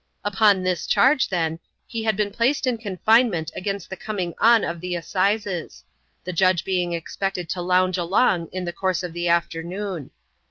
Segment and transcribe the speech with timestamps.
[0.25, 4.81] Upon this charge, then, he had been placed in confinement against the coming on of
[4.81, 5.83] the assizes;
[6.23, 10.09] the judge being expected to lounge along in the course of the afternoon.